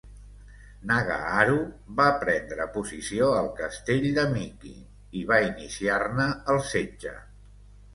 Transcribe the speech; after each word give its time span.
Nagaharu 0.91 1.59
va 1.99 2.07
prendre 2.25 2.67
posició 2.79 3.29
al 3.45 3.53
castell 3.63 4.11
de 4.19 4.27
Miki, 4.35 4.77
i 5.23 5.27
va 5.35 5.43
inciar-ne 5.55 6.31
el 6.57 6.69
setge. 6.77 7.19